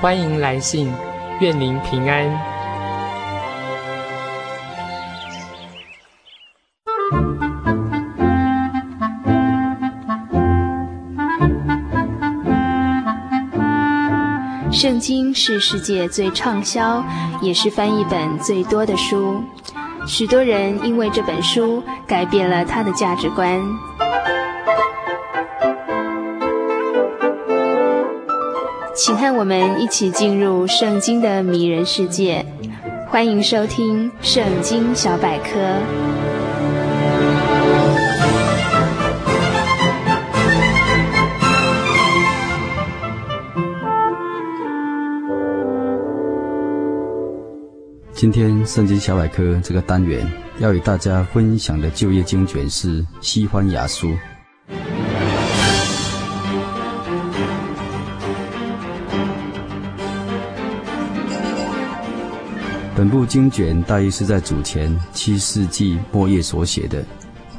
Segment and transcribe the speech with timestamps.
[0.00, 0.92] 欢迎来信，
[1.40, 2.24] 愿您平安。
[14.70, 17.04] 圣经是世界最畅销，
[17.42, 19.42] 也是翻译本最多的书。
[20.06, 23.60] 许多人因为这本书改变了他的价值观。
[29.00, 32.44] 请和我们一起进入圣经的迷人世界，
[33.06, 35.50] 欢迎收听《圣经小百科》。
[48.12, 54.08] 今天《圣经小百科》这个单元要与大家分享的旧约经卷是《西番雅书》。
[62.98, 67.00] 本部经卷大约是在主前七世纪末叶所写的，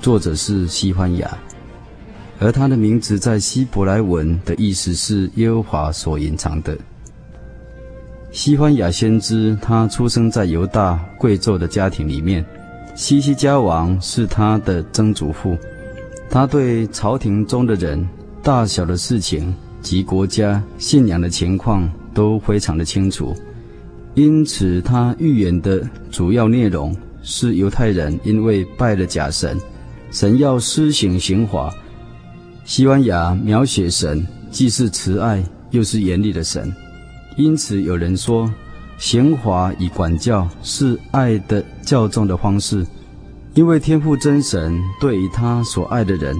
[0.01, 1.37] 作者是西番雅，
[2.39, 6.77] 而他的名字在希伯来文的意思是耶和华所隐藏的。
[8.33, 12.45] 西番雅先知，他出生在犹大贵胄的家庭里面，
[12.93, 15.57] 西西家王是他的曾祖父，
[16.29, 18.05] 他对朝廷中的人、
[18.43, 23.33] 大小的事情及国家信仰的情况都非常的清楚。
[24.15, 29.57] 因此，他预言的主要内容是犹太人因为拜了假神，
[30.11, 31.73] 神要施行刑罚。
[32.65, 36.73] 西班牙描写神既是慈爱又是严厉的神，
[37.37, 38.51] 因此有人说，
[38.97, 42.85] 刑罚与管教是爱的较重的方式，
[43.53, 46.35] 因为天父真神对于他所爱的人，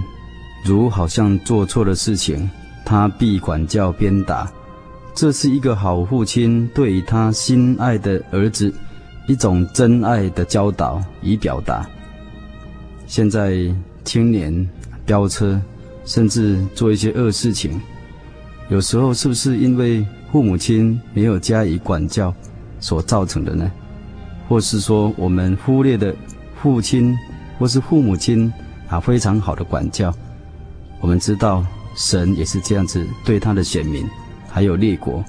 [0.66, 2.50] 如好像做错了事情，
[2.84, 4.52] 他必管教鞭打。
[5.20, 8.74] 这是一个好父亲对于他心爱的儿子
[9.28, 11.86] 一种真爱的教导与表达。
[13.06, 13.70] 现在
[14.06, 14.66] 青年
[15.06, 15.62] 飙车，
[16.06, 17.82] 甚至做一些恶事情，
[18.70, 22.34] 有时候是不是因为父母亲没有加以管教
[22.80, 23.70] 所造成的呢？
[24.48, 26.16] 或是说我们忽略的
[26.62, 27.14] 父亲
[27.58, 28.50] 或是父母亲
[28.88, 30.16] 啊非常好的管教？
[31.02, 31.62] 我们知道
[31.94, 34.08] 神也是这样子对他的选民。
[34.50, 35.24] 还有列国，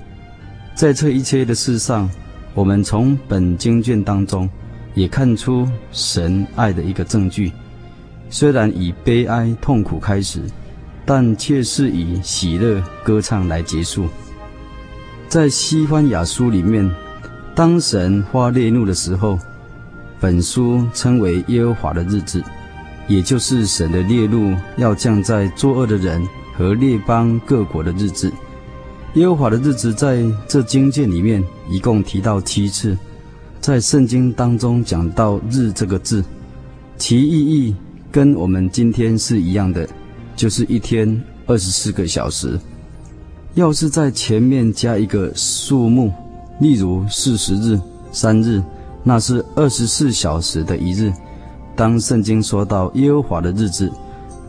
[0.74, 2.08] 在这一切的事上，
[2.54, 4.48] 我们从本经卷当中
[4.94, 7.52] 也看出神爱的一个证据。
[8.28, 10.42] 虽然以悲哀痛苦开始，
[11.04, 14.06] 但却是以喜乐歌唱来结束。
[15.28, 16.88] 在西番雅书里面，
[17.54, 19.38] 当神发烈怒的时候，
[20.20, 22.42] 本书称为耶和华的日子，
[23.08, 28.32] 也就是神的烈怒要降在作恶的人和列邦各国的日子。
[29.14, 32.96] 耶和华的日子在这经卷里面一共提到七次，
[33.60, 36.24] 在圣经当中讲到“日”这个字，
[36.96, 37.74] 其意义
[38.12, 39.88] 跟我们今天是一样的，
[40.36, 42.56] 就是一天二十四个小时。
[43.54, 46.12] 要是在前面加一个数目，
[46.60, 47.80] 例如四十日、
[48.12, 48.62] 三日，
[49.02, 51.12] 那是二十四小时的一日。
[51.74, 53.90] 当圣经说到耶和华的日子，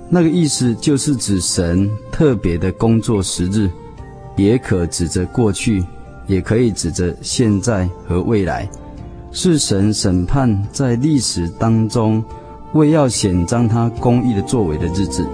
[0.08, 3.68] 那个意思就是指神特别的工作时日。
[4.42, 5.84] 也可指着过去，
[6.26, 8.68] 也可以指着现在和未来，
[9.32, 12.24] 是神审判在历史当中，
[12.74, 15.26] 为要显彰他公义的作为的日子。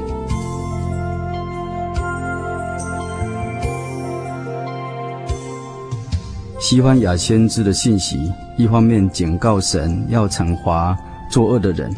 [6.59, 10.97] 西番雅先知的信息，一方面警告神要惩罚
[11.31, 11.89] 作恶的人，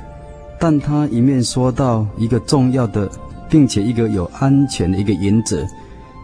[0.60, 3.10] 但他一面说到一个重要的，
[3.50, 5.66] 并且一个有安全的一个原则，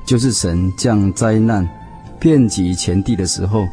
[0.05, 1.67] 就是神降灾难
[2.19, 3.65] 遍及全地的时候，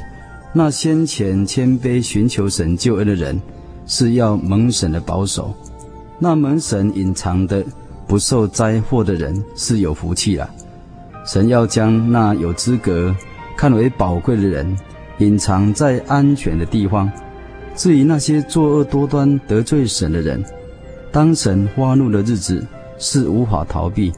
[0.52, 3.40] 那先前谦卑寻求神救恩的人，
[3.86, 5.54] 是要蒙神的保守；
[6.18, 7.64] 那蒙神隐藏的
[8.06, 10.48] 不受灾祸的人，是有福气了。
[11.24, 13.14] 神要将那有资格
[13.56, 14.76] 看为宝贵的人，
[15.18, 17.10] 隐藏在安全的地方。
[17.74, 20.44] 至于那些作恶多端得罪神的人，
[21.10, 22.66] 当神发怒的日子
[22.98, 24.12] 是无法逃避，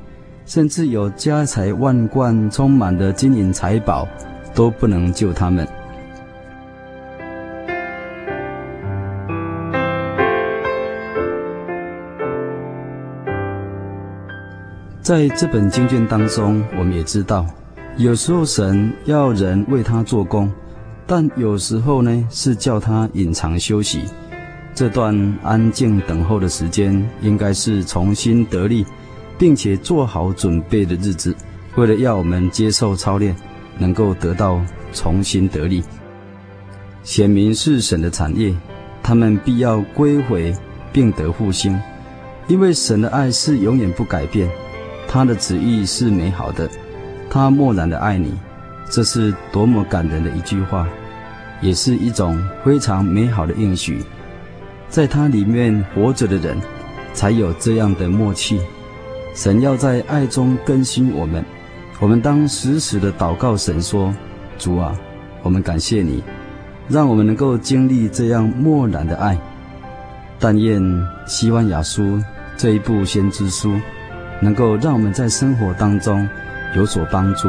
[0.46, 4.06] 甚至有家财万贯、充满的金银财宝，
[4.54, 5.66] 都不能救他们。
[15.00, 17.46] 在这本经卷当中，我们也知道，
[17.96, 20.50] 有时候神要人为他做工。
[21.06, 24.04] 但有时候呢，是叫他隐藏休息。
[24.74, 28.86] 这段安静等候的时间，应该是重新得力，
[29.44, 31.36] 并且做好准备的日子，
[31.74, 33.36] 为了要我们接受操练，
[33.76, 34.58] 能够得到
[34.94, 35.84] 重新得力。
[37.02, 38.54] 显明是神的产业，
[39.02, 40.56] 他们必要归回，
[40.94, 41.78] 并得复兴，
[42.48, 44.48] 因为神的爱是永远不改变，
[45.06, 46.66] 他的旨意是美好的，
[47.28, 48.32] 他默然的爱你。
[48.90, 50.88] 这是多么感人的一句话，
[51.60, 54.02] 也是一种非常美好的应许。
[54.88, 56.56] 在他里面活着的人，
[57.12, 58.58] 才有这样的默契。
[59.34, 61.44] 神要在爱中更新我们，
[62.00, 64.14] 我们当时时的祷告神说
[64.58, 64.96] ：“主啊，
[65.42, 66.22] 我们感谢你，
[66.88, 69.36] 让我们能够经历这样漠然的爱。”
[70.38, 70.80] 但愿
[71.26, 72.22] 希望雅书
[72.56, 73.72] 这一部先知书，
[74.40, 76.28] 能够让我们在生活当中
[76.76, 77.48] 有所帮助。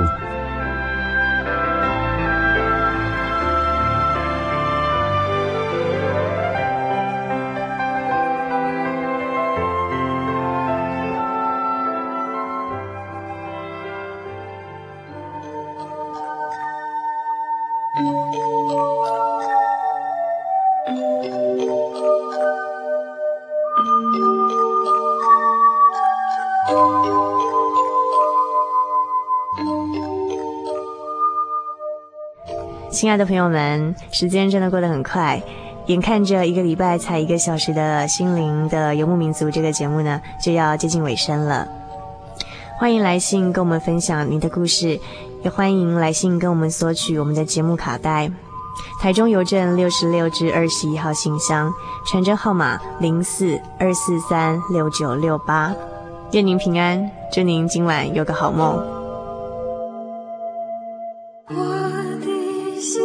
[32.92, 35.42] 亲爱的朋友们，时间真的过得很快，
[35.86, 41.85] 眼看着一个礼拜才一个小时的《心灵的游牧民族》这个节目呢，就要接近尾声了。
[42.78, 45.00] 欢迎来信跟我们分享您的故事，
[45.44, 48.30] 也欢迎来信跟我们索取我们的节目卡带。
[49.00, 51.74] 台中邮政六十六至二十一号信箱，
[52.06, 55.74] 传真号码零四二四三六九六八。
[56.34, 58.76] 愿您平安，祝您今晚有个好梦。
[61.48, 63.02] 我的心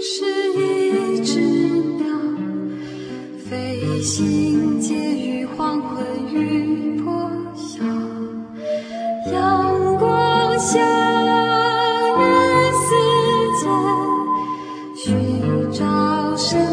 [0.00, 1.40] 是一只
[1.96, 2.06] 鸟，
[3.48, 4.26] 飞向
[16.40, 16.69] 是。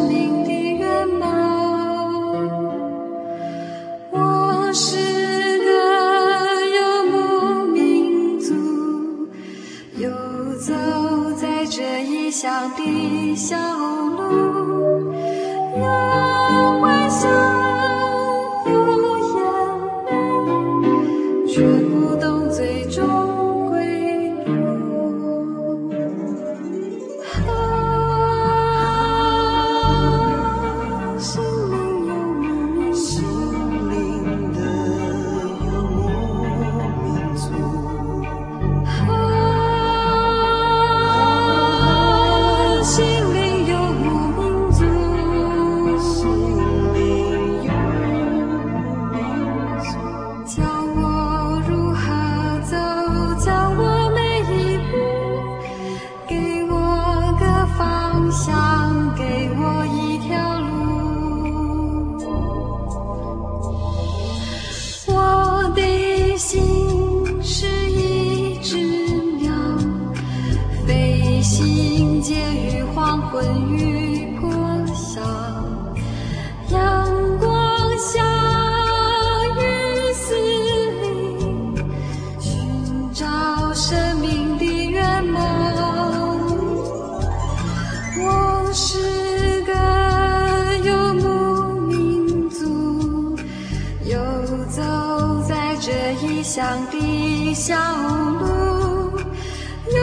[96.58, 100.02] 乡的小路，有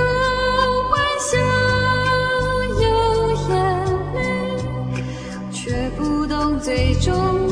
[0.90, 1.38] 欢笑，
[2.80, 2.86] 有
[3.50, 3.52] 眼
[4.14, 4.18] 泪，
[5.52, 7.45] 却不懂最终。